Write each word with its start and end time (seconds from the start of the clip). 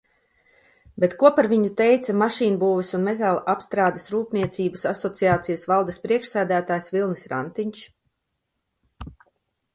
Bet 1.01 1.11
ko 1.23 1.29
par 1.39 1.49
viņu 1.51 1.67
teica 1.81 2.15
Mašīnbūves 2.21 2.89
un 2.99 3.05
metālapstrādes 3.09 4.07
rūpniecības 4.15 4.87
asociācijas 4.93 5.67
valdes 5.75 6.03
priekšsēdētājs 6.09 6.91
Vilnis 6.97 7.29
Rantiņš? 7.37 7.87